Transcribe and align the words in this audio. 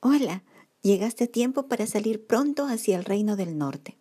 Hola, 0.00 0.44
llegaste 0.82 1.24
a 1.24 1.26
tiempo 1.26 1.68
para 1.68 1.86
salir 1.86 2.26
pronto 2.26 2.66
hacia 2.66 2.98
el 2.98 3.04
reino 3.04 3.34
del 3.34 3.56
norte. 3.56 3.96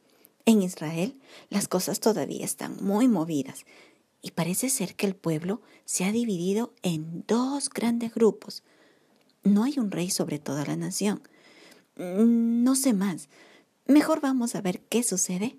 En 0.45 0.61
Israel 0.61 1.19
las 1.49 1.69
cosas 1.69 2.01
todavía 2.01 2.43
están 2.43 2.77
muy 2.81 3.07
movidas 3.07 3.66
y 4.21 4.31
parece 4.31 4.69
ser 4.69 4.95
que 4.95 5.08
el 5.08 5.16
pueblo 5.16 5.61
se 5.85 6.03
ha 6.03 6.11
dividido 6.11 6.73
en 6.83 7.23
dos 7.27 7.69
grandes 7.69 8.13
grupos. 8.13 8.63
No 9.43 9.63
hay 9.63 9.79
un 9.79 9.89
rey 9.89 10.09
sobre 10.09 10.38
toda 10.38 10.66
la 10.66 10.75
nación. 10.75 11.21
No 11.96 12.75
sé 12.75 12.91
más. 12.91 13.30
Mejor 13.86 14.20
vamos 14.20 14.55
a 14.55 14.62
ver 14.62 14.82
qué 14.82 15.02
sucede. 15.02 15.57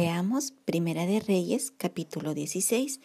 Leamos 0.00 0.52
Primera 0.64 1.06
de 1.06 1.18
Reyes, 1.18 1.72
capítulo 1.76 2.32
16, 2.32 3.00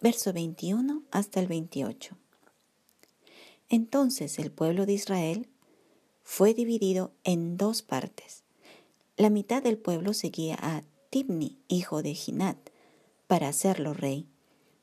verso 0.00 0.32
21 0.32 1.04
hasta 1.12 1.38
el 1.38 1.46
28. 1.46 2.16
Entonces 3.68 4.40
el 4.40 4.50
pueblo 4.50 4.84
de 4.84 4.94
Israel 4.94 5.46
fue 6.24 6.52
dividido 6.52 7.12
en 7.22 7.56
dos 7.56 7.82
partes. 7.82 8.42
La 9.16 9.30
mitad 9.30 9.62
del 9.62 9.78
pueblo 9.78 10.12
seguía 10.12 10.56
a 10.60 10.82
Tibni, 11.08 11.56
hijo 11.68 12.02
de 12.02 12.14
Ginat, 12.14 12.58
para 13.28 13.46
hacerlo 13.46 13.94
rey, 13.94 14.26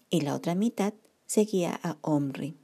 y 0.10 0.22
la 0.22 0.36
otra 0.36 0.56
mitad 0.56 0.94
seguía 1.26 1.78
a 1.84 1.98
Omri. 2.00 2.56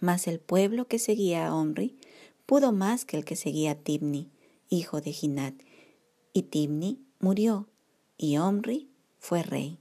Mas 0.00 0.26
el 0.26 0.40
pueblo 0.40 0.88
que 0.88 0.98
seguía 0.98 1.48
a 1.48 1.54
Omri 1.54 1.98
pudo 2.46 2.72
más 2.72 3.04
que 3.04 3.18
el 3.18 3.26
que 3.26 3.36
seguía 3.36 3.72
a 3.72 3.74
Tibni, 3.74 4.30
hijo 4.70 5.02
de 5.02 5.12
Ginat, 5.12 5.54
y 6.32 6.44
Tibni 6.44 6.98
murió 7.22 7.68
y 8.18 8.36
Omri 8.36 8.90
fue 9.20 9.42
rey. 9.42 9.78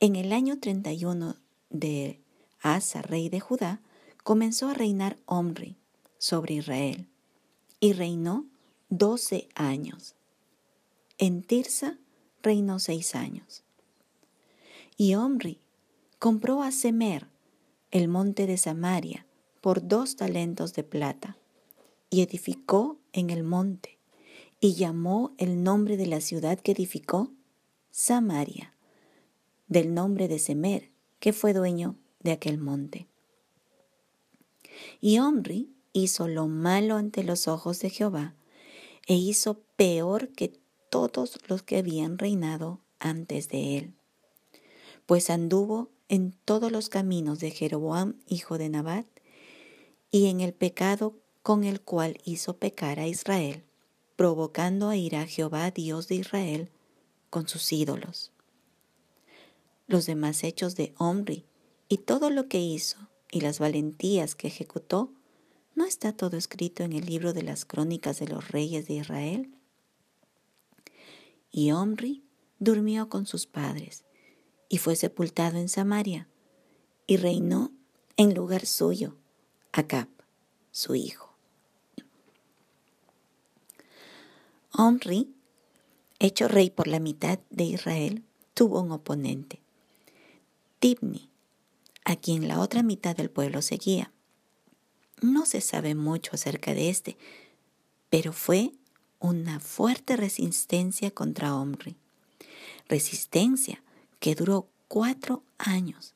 En 0.00 0.16
el 0.16 0.32
año 0.32 0.58
31 0.58 1.36
de 1.70 2.20
Asa, 2.60 3.00
rey 3.00 3.28
de 3.28 3.38
Judá, 3.38 3.80
comenzó 4.24 4.68
a 4.68 4.74
reinar 4.74 5.16
Omri 5.24 5.76
sobre 6.18 6.54
Israel 6.54 7.06
y 7.78 7.92
reinó 7.92 8.44
doce 8.88 9.48
años. 9.54 10.16
En 11.16 11.42
Tirsa 11.42 11.96
reinó 12.42 12.80
seis 12.80 13.14
años. 13.14 13.62
Y 14.96 15.14
Omri 15.14 15.60
compró 16.18 16.62
a 16.62 16.72
Semer, 16.72 17.28
el 17.92 18.08
monte 18.08 18.46
de 18.46 18.58
Samaria, 18.58 19.26
por 19.60 19.86
dos 19.86 20.16
talentos 20.16 20.74
de 20.74 20.82
plata, 20.82 21.36
y 22.10 22.22
edificó 22.22 22.98
en 23.12 23.30
el 23.30 23.44
monte 23.44 23.99
y 24.60 24.74
llamó 24.74 25.32
el 25.38 25.62
nombre 25.62 25.96
de 25.96 26.06
la 26.06 26.20
ciudad 26.20 26.60
que 26.60 26.72
edificó 26.72 27.32
Samaria, 27.90 28.74
del 29.68 29.94
nombre 29.94 30.28
de 30.28 30.38
Semer, 30.38 30.90
que 31.18 31.32
fue 31.32 31.54
dueño 31.54 31.96
de 32.20 32.32
aquel 32.32 32.58
monte. 32.58 33.06
Y 35.00 35.18
Omri 35.18 35.70
hizo 35.92 36.28
lo 36.28 36.46
malo 36.46 36.96
ante 36.96 37.24
los 37.24 37.48
ojos 37.48 37.80
de 37.80 37.88
Jehová, 37.88 38.34
e 39.06 39.14
hizo 39.14 39.60
peor 39.76 40.28
que 40.28 40.52
todos 40.90 41.38
los 41.48 41.62
que 41.62 41.78
habían 41.78 42.18
reinado 42.18 42.80
antes 42.98 43.48
de 43.48 43.78
él, 43.78 43.94
pues 45.06 45.30
anduvo 45.30 45.88
en 46.08 46.32
todos 46.44 46.70
los 46.70 46.90
caminos 46.90 47.40
de 47.40 47.50
Jeroboam, 47.50 48.16
hijo 48.26 48.58
de 48.58 48.68
Nabat, 48.68 49.06
y 50.10 50.26
en 50.26 50.40
el 50.40 50.52
pecado 50.52 51.16
con 51.42 51.64
el 51.64 51.80
cual 51.80 52.18
hizo 52.24 52.58
pecar 52.58 53.00
a 53.00 53.06
Israel 53.06 53.64
provocando 54.20 54.90
a 54.90 54.98
ir 54.98 55.16
a 55.16 55.26
Jehová, 55.26 55.70
Dios 55.70 56.06
de 56.06 56.16
Israel, 56.16 56.68
con 57.30 57.48
sus 57.48 57.72
ídolos. 57.72 58.32
Los 59.86 60.04
demás 60.04 60.44
hechos 60.44 60.76
de 60.76 60.92
Omri 60.98 61.46
y 61.88 61.96
todo 61.96 62.28
lo 62.28 62.46
que 62.46 62.60
hizo 62.60 62.98
y 63.32 63.40
las 63.40 63.58
valentías 63.58 64.34
que 64.34 64.48
ejecutó, 64.48 65.10
¿no 65.74 65.86
está 65.86 66.14
todo 66.14 66.36
escrito 66.36 66.82
en 66.82 66.92
el 66.92 67.06
libro 67.06 67.32
de 67.32 67.44
las 67.44 67.64
crónicas 67.64 68.18
de 68.18 68.28
los 68.28 68.50
reyes 68.50 68.86
de 68.88 68.96
Israel? 68.96 69.54
Y 71.50 71.72
Omri 71.72 72.22
durmió 72.58 73.08
con 73.08 73.24
sus 73.24 73.46
padres 73.46 74.04
y 74.68 74.76
fue 74.76 74.96
sepultado 74.96 75.56
en 75.56 75.70
Samaria 75.70 76.28
y 77.06 77.16
reinó 77.16 77.72
en 78.18 78.34
lugar 78.34 78.66
suyo 78.66 79.16
Acab, 79.72 80.08
su 80.72 80.94
hijo. 80.94 81.29
Omri, 84.82 85.28
hecho 86.20 86.48
rey 86.48 86.70
por 86.70 86.86
la 86.86 87.00
mitad 87.00 87.38
de 87.50 87.64
Israel, 87.64 88.24
tuvo 88.54 88.80
un 88.80 88.92
oponente, 88.92 89.60
Tibni, 90.78 91.28
a 92.06 92.16
quien 92.16 92.48
la 92.48 92.60
otra 92.60 92.82
mitad 92.82 93.14
del 93.14 93.28
pueblo 93.28 93.60
seguía. 93.60 94.10
No 95.20 95.44
se 95.44 95.60
sabe 95.60 95.94
mucho 95.94 96.30
acerca 96.32 96.72
de 96.72 96.88
este, 96.88 97.18
pero 98.08 98.32
fue 98.32 98.72
una 99.18 99.60
fuerte 99.60 100.16
resistencia 100.16 101.10
contra 101.10 101.54
Omri. 101.54 101.96
Resistencia 102.88 103.82
que 104.18 104.34
duró 104.34 104.66
cuatro 104.88 105.42
años 105.58 106.14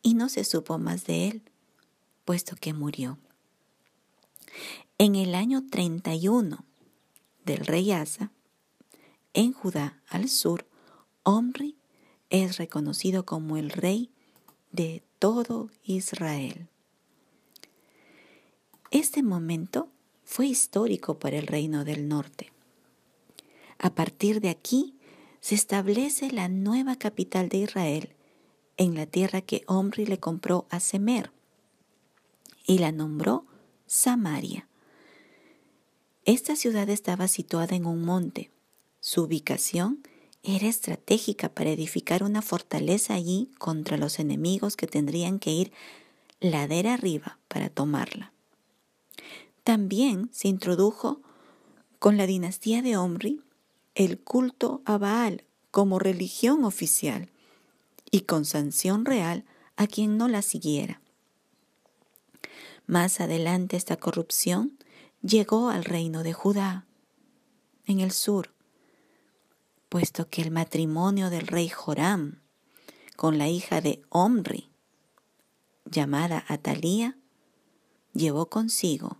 y 0.00 0.14
no 0.14 0.30
se 0.30 0.44
supo 0.44 0.78
más 0.78 1.04
de 1.04 1.28
él, 1.28 1.42
puesto 2.24 2.56
que 2.56 2.72
murió. 2.72 3.18
En 4.96 5.14
el 5.14 5.34
año 5.34 5.66
31 5.70 6.64
del 7.48 7.64
rey 7.64 7.92
Asa, 7.92 8.30
en 9.32 9.54
Judá 9.54 10.02
al 10.06 10.28
sur, 10.28 10.66
Omri 11.22 11.78
es 12.28 12.58
reconocido 12.58 13.24
como 13.24 13.56
el 13.56 13.70
rey 13.70 14.10
de 14.70 15.02
todo 15.18 15.70
Israel. 15.82 16.68
Este 18.90 19.22
momento 19.22 19.88
fue 20.24 20.46
histórico 20.46 21.18
para 21.18 21.38
el 21.38 21.46
reino 21.46 21.86
del 21.86 22.06
norte. 22.06 22.52
A 23.78 23.94
partir 23.94 24.42
de 24.42 24.50
aquí 24.50 24.98
se 25.40 25.54
establece 25.54 26.30
la 26.30 26.50
nueva 26.50 26.96
capital 26.96 27.48
de 27.48 27.58
Israel 27.58 28.14
en 28.76 28.94
la 28.94 29.06
tierra 29.06 29.40
que 29.40 29.64
Omri 29.66 30.04
le 30.04 30.20
compró 30.20 30.66
a 30.68 30.80
Semer 30.80 31.32
y 32.66 32.76
la 32.76 32.92
nombró 32.92 33.46
Samaria. 33.86 34.67
Esta 36.28 36.56
ciudad 36.56 36.90
estaba 36.90 37.26
situada 37.26 37.74
en 37.74 37.86
un 37.86 38.02
monte. 38.02 38.50
Su 39.00 39.22
ubicación 39.22 40.02
era 40.42 40.66
estratégica 40.66 41.48
para 41.48 41.70
edificar 41.70 42.22
una 42.22 42.42
fortaleza 42.42 43.14
allí 43.14 43.50
contra 43.56 43.96
los 43.96 44.18
enemigos 44.18 44.76
que 44.76 44.86
tendrían 44.86 45.38
que 45.38 45.52
ir 45.52 45.72
ladera 46.40 46.92
arriba 46.92 47.38
para 47.48 47.70
tomarla. 47.70 48.30
También 49.64 50.28
se 50.30 50.48
introdujo 50.48 51.22
con 51.98 52.18
la 52.18 52.26
dinastía 52.26 52.82
de 52.82 52.98
Omri 52.98 53.40
el 53.94 54.18
culto 54.18 54.82
a 54.84 54.98
Baal 54.98 55.44
como 55.70 55.98
religión 55.98 56.64
oficial 56.64 57.30
y 58.10 58.20
con 58.20 58.44
sanción 58.44 59.06
real 59.06 59.46
a 59.76 59.86
quien 59.86 60.18
no 60.18 60.28
la 60.28 60.42
siguiera. 60.42 61.00
Más 62.86 63.18
adelante 63.22 63.78
esta 63.78 63.96
corrupción 63.96 64.76
llegó 65.22 65.68
al 65.68 65.84
reino 65.84 66.22
de 66.22 66.32
Judá, 66.32 66.86
en 67.86 68.00
el 68.00 68.12
sur, 68.12 68.54
puesto 69.88 70.28
que 70.28 70.42
el 70.42 70.50
matrimonio 70.50 71.30
del 71.30 71.46
rey 71.46 71.68
Joram 71.68 72.40
con 73.16 73.38
la 73.38 73.48
hija 73.48 73.80
de 73.80 74.02
Omri, 74.10 74.70
llamada 75.84 76.44
Atalía, 76.46 77.18
llevó 78.12 78.46
consigo 78.46 79.18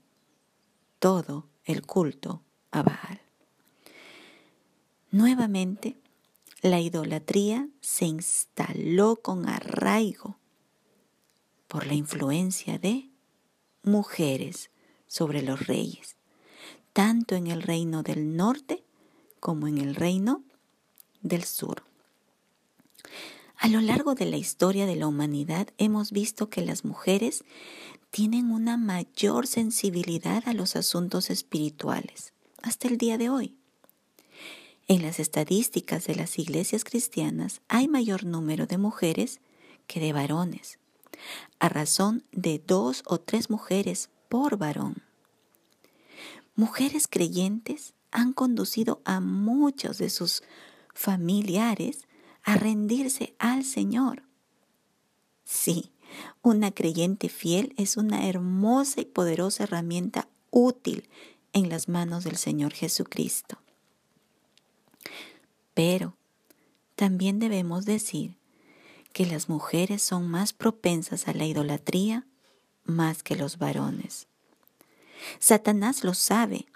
todo 0.99 1.49
el 1.65 1.85
culto 1.85 2.43
a 2.71 2.83
Baal. 2.83 3.21
Nuevamente, 5.11 5.97
la 6.61 6.81
idolatría 6.81 7.69
se 7.81 8.05
instaló 8.05 9.17
con 9.17 9.49
arraigo 9.49 10.39
por 11.67 11.87
la 11.87 11.95
influencia 11.95 12.79
de 12.79 13.11
mujeres 13.83 14.71
sobre 15.09 15.43
los 15.43 15.67
reyes, 15.67 16.17
tanto 16.93 17.35
en 17.35 17.49
el 17.49 17.63
reino 17.63 18.03
del 18.03 18.37
norte 18.37 18.85
como 19.41 19.67
en 19.67 19.79
el 19.79 19.95
reino 19.95 20.43
del 21.23 21.45
sur. 21.45 21.83
A 23.57 23.69
lo 23.69 23.81
largo 23.81 24.15
de 24.15 24.27
la 24.27 24.37
historia 24.37 24.87
de 24.87 24.95
la 24.95 25.09
humanidad 25.09 25.69
hemos 25.79 26.13
visto 26.13 26.49
que 26.49 26.65
las 26.65 26.85
mujeres 26.85 27.45
tienen 28.11 28.53
una 28.53 28.77
mayor 28.77 29.47
sensibilidad 29.47 30.45
a 30.47 30.55
los 30.55 30.77
asuntos 30.77 31.29
espirituales 31.31 32.33
hasta 32.63 32.89
el 32.89 32.99
día 32.99 33.19
de 33.19 33.31
hoy. 33.31 33.57
En 34.87 35.03
las 35.03 35.21
estadísticas 35.21 36.07
de 36.07 36.15
las 36.15 36.39
iglesias 36.39 36.85
cristianas 36.85 37.61
hay 37.69 37.89
mayor 37.89 38.25
número 38.25 38.67
de 38.67 38.79
mujeres 38.79 39.41
que 39.87 40.01
de 40.01 40.13
varones, 40.13 40.79
a 41.59 41.69
razón 41.69 42.25
de 42.33 42.63
dos 42.65 43.03
o 43.07 43.19
tres 43.19 43.51
mujeres 43.51 44.09
por 44.29 44.57
varón. 44.57 45.03
Mujeres 46.55 47.07
creyentes 47.09 47.95
han 48.11 48.33
conducido 48.33 49.01
a 49.05 49.21
muchos 49.21 49.99
de 49.99 50.11
sus 50.11 50.43
familiares 50.95 52.07
a 52.43 52.57
rendirse 52.57 53.35
al 53.39 53.65
Señor. 53.65 54.23
Sí, 55.45 55.93
una 56.43 56.71
creyente 56.71 57.29
fiel 57.29 57.75
es 57.77 57.97
una 57.97 58.29
hermosa 58.29 59.01
y 59.01 59.05
poderosa 59.05 59.65
herramienta 59.65 60.29
útil 60.51 61.09
en 61.53 61.69
las 61.69 61.89
manos 61.89 62.25
del 62.25 62.37
Señor 62.37 62.73
Jesucristo. 62.73 63.59
Pero 65.75 66.17
también 66.97 67.39
debemos 67.39 67.85
decir 67.85 68.37
que 69.13 69.27
las 69.27 69.49
mujeres 69.49 70.03
son 70.03 70.29
más 70.29 70.53
propensas 70.53 71.29
a 71.29 71.33
la 71.33 71.47
idolatría 71.47 72.27
más 72.89 73.23
que 73.23 73.37
los 73.37 73.59
varones. 73.59 74.27
Satanás 75.39 76.03
lo 76.03 76.15
sabe 76.15 76.67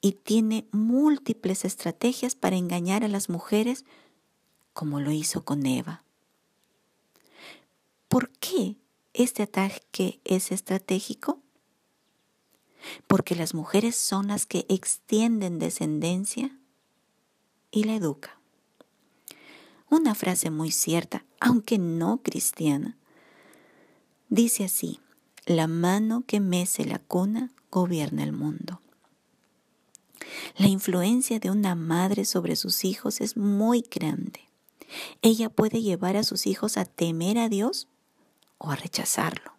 y 0.00 0.12
tiene 0.12 0.66
múltiples 0.72 1.64
estrategias 1.64 2.34
para 2.34 2.56
engañar 2.56 3.04
a 3.04 3.08
las 3.08 3.28
mujeres 3.28 3.84
como 4.72 5.00
lo 5.00 5.12
hizo 5.12 5.44
con 5.44 5.64
Eva. 5.64 6.02
¿Por 8.08 8.30
qué 8.30 8.76
este 9.14 9.44
ataque 9.44 10.20
es 10.24 10.52
estratégico? 10.52 11.40
Porque 13.06 13.36
las 13.36 13.54
mujeres 13.54 13.96
son 13.96 14.28
las 14.28 14.44
que 14.44 14.66
extienden 14.68 15.58
descendencia 15.58 16.58
y 17.70 17.84
la 17.84 17.94
educan. 17.94 18.34
Una 19.88 20.14
frase 20.14 20.50
muy 20.50 20.72
cierta, 20.72 21.24
aunque 21.38 21.78
no 21.78 22.22
cristiana, 22.22 22.96
dice 24.30 24.64
así, 24.64 25.00
la 25.46 25.66
mano 25.66 26.24
que 26.26 26.40
mece 26.40 26.84
la 26.84 26.98
cuna 26.98 27.50
gobierna 27.70 28.22
el 28.22 28.32
mundo. 28.32 28.80
La 30.56 30.66
influencia 30.66 31.38
de 31.38 31.50
una 31.50 31.74
madre 31.74 32.24
sobre 32.24 32.56
sus 32.56 32.84
hijos 32.84 33.20
es 33.20 33.36
muy 33.36 33.82
grande. 33.82 34.40
Ella 35.20 35.48
puede 35.48 35.82
llevar 35.82 36.16
a 36.16 36.22
sus 36.22 36.46
hijos 36.46 36.76
a 36.76 36.84
temer 36.84 37.38
a 37.38 37.48
Dios 37.48 37.88
o 38.58 38.70
a 38.70 38.76
rechazarlo. 38.76 39.52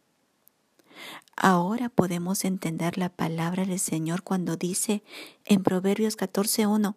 Ahora 1.35 1.89
podemos 1.89 2.45
entender 2.45 2.97
la 2.97 3.09
palabra 3.09 3.65
del 3.65 3.79
Señor 3.79 4.23
cuando 4.23 4.55
dice 4.55 5.03
en 5.45 5.63
Proverbios 5.63 6.17
14.1, 6.17 6.95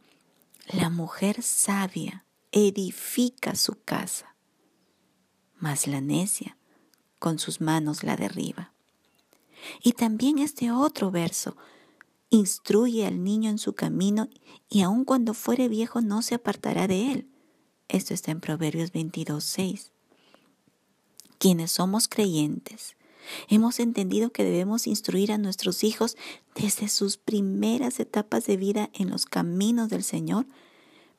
la 0.69 0.91
mujer 0.91 1.43
sabia 1.43 2.25
edifica 2.53 3.55
su 3.55 3.81
casa, 3.83 4.35
mas 5.59 5.87
la 5.87 6.01
necia 6.01 6.57
con 7.19 7.39
sus 7.39 7.61
manos 7.61 8.05
la 8.05 8.17
derriba. 8.17 8.73
Y 9.83 9.93
también 9.93 10.39
este 10.39 10.71
otro 10.71 11.11
verso, 11.11 11.57
instruye 12.31 13.07
al 13.07 13.23
niño 13.23 13.51
en 13.51 13.59
su 13.59 13.75
camino 13.75 14.29
y 14.69 14.83
aun 14.83 15.05
cuando 15.05 15.35
fuere 15.35 15.69
viejo 15.69 16.01
no 16.01 16.23
se 16.23 16.35
apartará 16.35 16.87
de 16.89 17.13
él. 17.13 17.29
Esto 17.89 18.15
está 18.15 18.33
en 18.33 18.41
Proverbios 18.41 18.93
22.6. 18.93 19.91
Quienes 21.39 21.71
somos 21.71 22.09
creyentes, 22.09 22.97
hemos 23.49 23.79
entendido 23.79 24.31
que 24.31 24.45
debemos 24.45 24.87
instruir 24.87 25.31
a 25.31 25.39
nuestros 25.39 25.85
hijos 25.85 26.17
desde 26.55 26.89
sus 26.89 27.17
primeras 27.17 28.01
etapas 28.01 28.47
de 28.47 28.57
vida 28.57 28.91
en 28.93 29.11
los 29.11 29.27
caminos 29.27 29.89
del 29.89 30.03
Señor 30.03 30.47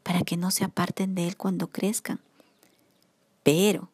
para 0.03 0.21
que 0.21 0.37
no 0.37 0.51
se 0.51 0.63
aparten 0.63 1.15
de 1.15 1.27
Él 1.27 1.37
cuando 1.37 1.69
crezcan. 1.69 2.19
Pero 3.43 3.89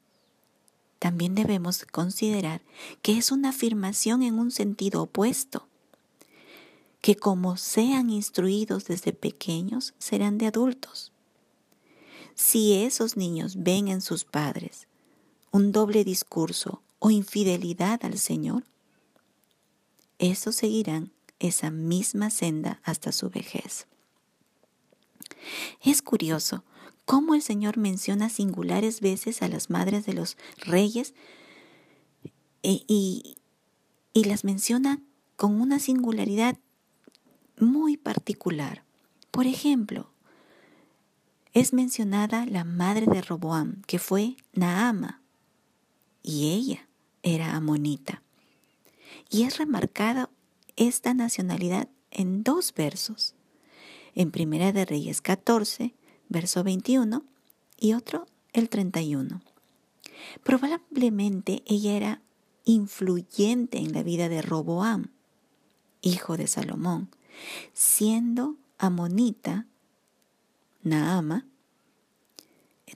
también 1.04 1.36
debemos 1.36 1.84
considerar 1.92 2.62
que 3.02 3.18
es 3.18 3.34
una 3.34 3.50
afirmación 3.50 4.24
en 4.24 4.40
un 4.40 4.52
sentido 4.52 5.02
opuesto, 5.02 5.68
que 7.02 7.18
como 7.18 7.58
sean 7.58 8.10
instruidos 8.10 8.86
desde 8.86 9.12
pequeños, 9.12 9.94
serán 9.98 10.38
de 10.38 10.48
adultos. 10.48 11.12
Si 12.36 12.76
esos 12.76 13.18
niños 13.18 13.64
ven 13.64 13.90
en 13.90 14.00
sus 14.00 14.24
padres 14.24 14.88
un 15.52 15.74
doble 15.74 16.06
discurso 16.06 16.82
o 17.00 17.12
infidelidad 17.12 18.00
al 18.06 18.18
Señor, 18.18 18.64
esos 20.20 20.56
seguirán 20.56 21.12
esa 21.40 21.70
misma 21.70 22.30
senda 22.30 22.80
hasta 22.82 23.12
su 23.12 23.30
vejez. 23.30 23.88
Es 25.84 26.02
curioso 26.02 26.64
cómo 27.06 27.36
el 27.36 27.42
Señor 27.42 27.78
menciona 27.78 28.30
singulares 28.30 29.02
veces 29.02 29.42
a 29.42 29.48
las 29.48 29.70
madres 29.70 30.06
de 30.06 30.14
los 30.14 30.38
reyes 30.58 31.14
e, 32.64 32.84
y, 32.88 33.38
las 34.14 34.44
menciona 34.44 35.02
con 35.36 35.60
una 35.60 35.80
singularidad 35.80 36.58
muy 37.60 37.98
particular. 37.98 38.84
Por 39.32 39.48
ejemplo, 39.48 40.12
es 41.54 41.74
mencionada 41.74 42.46
la 42.46 42.64
madre 42.64 43.06
de 43.06 43.22
Roboam, 43.22 43.82
que 43.86 44.00
fue 44.00 44.38
Naama, 44.54 45.22
y 46.22 46.52
ella 46.54 46.88
era 47.22 47.56
amonita. 47.56 48.24
Y 49.30 49.44
es 49.44 49.58
remarcada 49.58 50.30
esta 50.76 51.14
nacionalidad 51.14 51.90
en 52.12 52.44
dos 52.44 52.74
versos 52.74 53.36
en 54.16 54.32
Primera 54.32 54.72
de 54.72 54.86
Reyes 54.86 55.22
14, 55.22 55.94
verso 56.30 56.64
21, 56.64 57.24
y 57.78 57.94
otro 57.94 58.26
el 58.54 58.70
31. 58.70 59.42
Probablemente 60.44 61.64
ella 61.66 61.94
era 61.94 62.22
influyente 62.66 63.78
en 63.80 63.94
la 63.94 64.04
vida 64.04 64.30
de 64.30 64.42
Roboam, 64.42 65.12
hijo 66.02 66.38
de 66.38 66.48
Salomón, 66.48 67.10
siendo 67.74 68.56
amonita, 68.78 69.68
Naama, 70.82 71.46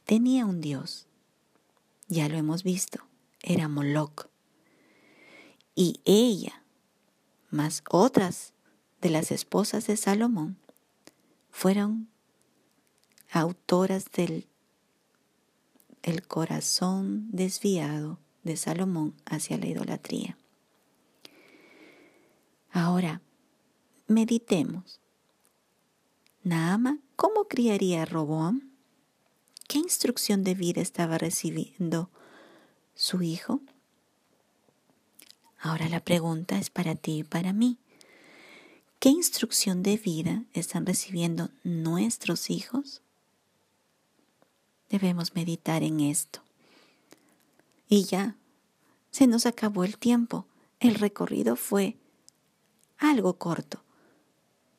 tenía 0.08 0.46
un 0.46 0.62
dios. 0.62 1.06
Ya 2.08 2.30
lo 2.30 2.38
hemos 2.38 2.64
visto, 2.64 3.04
era 3.44 3.68
Moloch. 3.68 4.30
Y 5.76 6.00
ella, 6.06 6.64
más 7.52 7.84
otras 7.90 8.54
de 9.02 9.10
las 9.10 9.32
esposas 9.32 9.86
de 9.86 9.98
Salomón, 9.98 10.58
fueron 11.52 12.08
autoras 13.32 14.06
del 14.12 14.48
el 16.04 16.26
corazón 16.26 17.28
desviado 17.32 18.18
de 18.44 18.56
Salomón 18.56 19.14
hacia 19.26 19.58
la 19.58 19.68
idolatría. 19.68 20.38
Ahora, 22.72 23.22
meditemos. 24.08 25.02
Naama, 26.44 27.00
¿cómo 27.18 27.50
criaría 27.50 28.04
a 28.04 28.06
Roboam? 28.06 28.72
¿Qué 29.68 29.80
instrucción 29.80 30.46
de 30.46 30.56
vida 30.56 30.80
estaba 30.80 31.18
recibiendo 31.18 32.10
su 32.96 33.22
hijo? 33.22 33.60
Ahora 35.60 35.90
la 35.90 36.00
pregunta 36.00 36.57
es 36.57 36.69
para 36.69 36.96
ti 36.96 37.19
y 37.19 37.24
para 37.24 37.52
mí. 37.52 37.78
¿Qué 39.00 39.10
instrucción 39.10 39.84
de 39.84 39.98
vida 39.98 40.46
están 40.54 40.86
recibiendo 40.86 41.50
nuestros 41.64 42.50
hijos? 42.50 43.02
Debemos 44.90 45.36
meditar 45.36 45.84
en 45.84 46.00
esto. 46.00 46.42
Y 47.90 48.04
ya, 48.04 48.36
se 49.12 49.28
nos 49.28 49.46
acabó 49.46 49.84
el 49.84 49.98
tiempo. 49.98 50.46
El 50.80 50.96
recorrido 50.96 51.56
fue 51.56 51.98
algo 52.98 53.38
corto. 53.38 53.84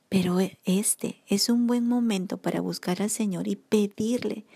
Pero 0.09 0.39
este 0.65 1.23
es 1.27 1.49
un 1.49 1.67
buen 1.67 1.87
momento 1.87 2.39
para 2.39 2.61
buscar 2.61 3.03
al 3.03 3.11
Señor 3.11 3.47
y 3.47 3.57
pedirle 3.57 4.47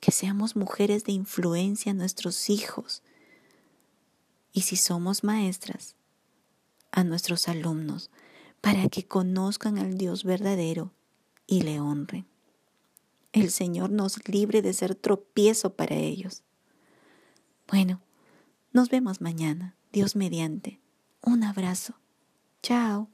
que 0.00 0.12
seamos 0.12 0.56
mujeres 0.56 1.04
de 1.04 1.12
influencia 1.12 1.92
a 1.92 1.94
nuestros 1.94 2.50
hijos. 2.50 3.02
Y 4.52 4.62
si 4.62 4.76
somos 4.76 5.24
maestras, 5.24 5.94
a 6.92 7.04
nuestros 7.04 7.48
alumnos, 7.48 8.10
para 8.60 8.88
que 8.88 9.06
conozcan 9.06 9.78
al 9.78 9.96
Dios 9.96 10.24
verdadero 10.24 10.92
y 11.46 11.62
le 11.62 11.80
honren. 11.80 12.29
El 13.32 13.50
Señor 13.50 13.90
nos 13.90 14.28
libre 14.28 14.62
de 14.62 14.72
ser 14.72 14.94
tropiezo 14.94 15.74
para 15.74 15.94
ellos. 15.94 16.42
Bueno, 17.68 18.00
nos 18.72 18.88
vemos 18.88 19.20
mañana, 19.20 19.76
Dios 19.92 20.16
mediante. 20.16 20.80
Un 21.22 21.44
abrazo. 21.44 21.94
Chao. 22.62 23.08